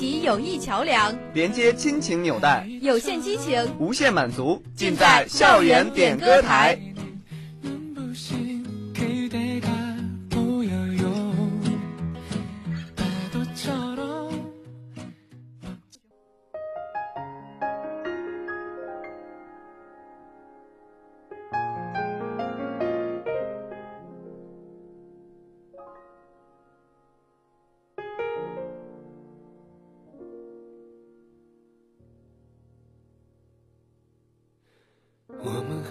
[0.00, 6.78] 架起友谊桥梁，连接亲情纽带，有限激情，无限满足，尽在校园点歌台。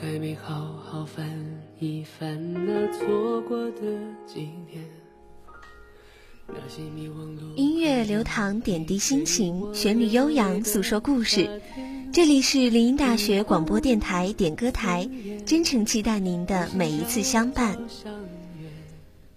[0.02, 1.28] 还没好好翻
[1.78, 3.82] 一翻那错过的
[4.26, 4.82] 今天。
[7.56, 11.62] 音乐流淌，点滴心情，旋律悠扬，诉说故事。
[12.14, 15.08] 这里是林荫大学广播电台点歌台，
[15.46, 17.78] 真诚期待您的每一次相伴。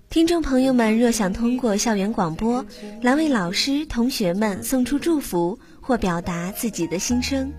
[0.08, 2.64] 听众朋友们，若想通过校园广播
[3.02, 7.52] 来为老师、同学们送出祝福或表达自己的心声。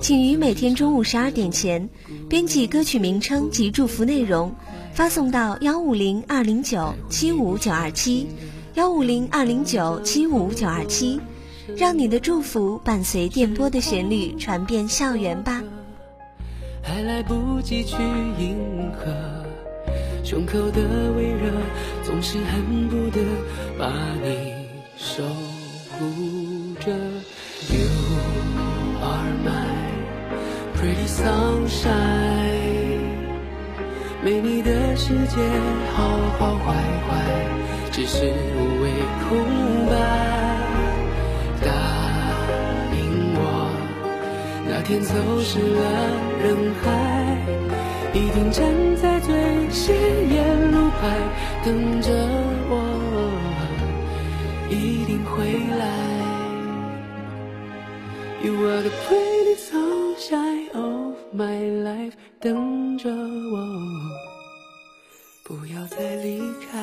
[0.00, 1.88] 请于每天中午十二点前
[2.28, 4.54] 编辑歌曲名称及祝福内容，
[4.92, 8.26] 发送到幺五零二零九七五九二七
[8.74, 11.20] 幺五零二零九七五九二七，
[11.76, 15.62] 让你的祝福伴随电波的旋律传遍校园吧。
[16.82, 17.94] 还来不及去
[18.38, 18.56] 迎
[18.92, 19.12] 合，
[20.24, 21.52] 胸口的微热
[22.02, 23.20] 总是恨不得
[23.78, 24.52] 把你
[24.96, 25.22] 守
[25.92, 26.04] 护
[31.12, 31.92] sunshine，
[34.24, 35.36] 没你的世界
[35.94, 36.72] 好好坏
[37.06, 37.10] 坏，
[37.90, 38.24] 只是
[38.56, 38.84] 无谓
[39.28, 39.28] 空
[39.90, 39.92] 白。
[41.60, 41.68] 答
[42.96, 43.00] 应
[43.36, 43.40] 我，
[44.66, 45.82] 那天走失了
[46.42, 46.44] 人
[46.82, 46.84] 海，
[48.14, 48.64] 一定站
[48.96, 49.28] 在最
[49.70, 51.00] 显眼路牌
[51.62, 52.08] 等着
[52.70, 52.72] 我，
[54.70, 55.36] 一定会
[55.78, 55.82] 来。
[58.42, 61.01] You are the pretty sunshine of
[61.34, 63.66] my life，等着我，
[65.44, 66.78] 不要再离开。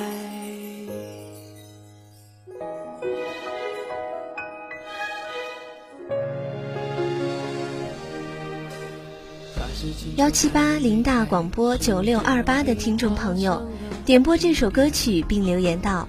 [10.16, 13.70] 幺七八林大广播九六二八的听众朋友，
[14.04, 16.08] 点播这首歌曲并留言道。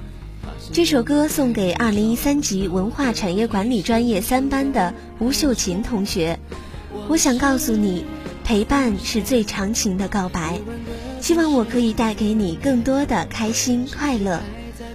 [0.72, 6.38] 这首歌送给二零一三级文化产业管理专业三班的吴秀琴同学。
[7.08, 8.04] 我想告诉你，
[8.44, 10.58] 陪伴是最长情的告白。
[11.20, 14.40] 希望我可以带给你更多的开心快乐。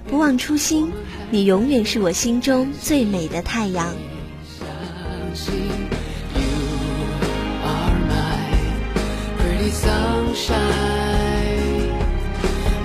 [0.08, 0.92] 不忘初心，
[1.32, 3.94] 你永远是我心中最美的太阳。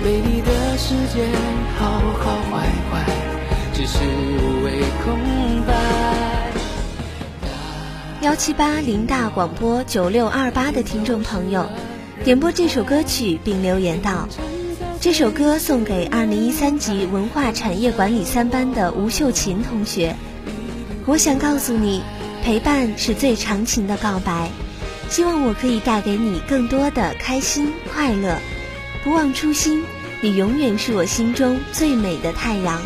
[0.03, 1.29] 美你的世界，
[8.21, 11.67] 幺七八林大广播九六二八的听众朋友，
[12.23, 14.29] 点播这首歌曲并留言道
[15.01, 20.15] ：“这首歌送给二零一三级文化产业管理三班的吴秀琴同学。
[21.07, 22.03] 我想告诉你，
[22.43, 24.51] 陪伴是最长情的告白。
[25.09, 28.37] 希望我可以带给你更多的开心快乐。”
[29.03, 29.83] 不忘初心，
[30.21, 32.79] 你永远是我心中最美的太阳。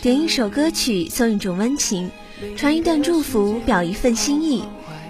[0.00, 2.10] 点一首歌曲，送一种温情，
[2.56, 4.62] 传一段祝福，表一份心意。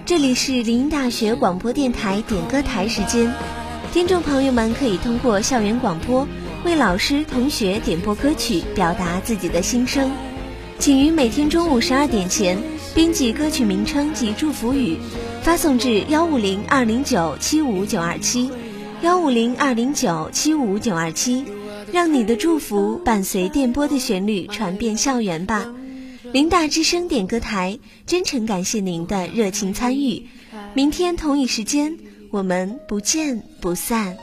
[0.04, 3.32] 这里是林大学广播电台点歌台时间，
[3.92, 6.26] 听众朋友们可以通过校园广播。
[6.64, 10.10] 为老师、同学点播歌曲，表达自己的心声，
[10.78, 12.58] 请于每天中午十二点前
[12.94, 14.98] 编辑歌曲名称及祝福语，
[15.42, 18.50] 发送至幺五零二零九七五九二七，
[19.02, 21.44] 幺五零二零九七五九二七，
[21.92, 25.74] 让你的祝福伴随电波的旋律传遍校园吧。
[26.32, 30.26] 林大之声点歌台真诚感谢您的热情参与，
[30.74, 31.98] 明天同一时间
[32.30, 34.16] 我们不见不散。